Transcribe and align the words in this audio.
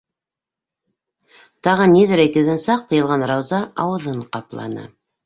-Тағы 1.67 1.85
ниҙер 1.91 2.21
әйтеүҙән 2.23 2.63
саҡ 2.63 2.81
тыйылған 2.93 3.27
Рауза 3.33 3.61
ауыҙын 3.85 4.25
ҡапланы. 4.37 4.89